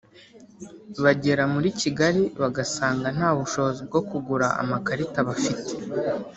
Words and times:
bagera 1.03 1.43
muri 1.53 1.69
Kigali 1.81 2.21
bagasanga 2.41 3.07
nta 3.17 3.29
bushobozi 3.39 3.81
bwo 3.87 4.01
kugura 4.09 4.47
amakarita 4.61 5.19
bafite 5.27 5.71